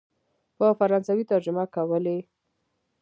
[0.57, 2.17] په فرانسوي ترجمه کولې.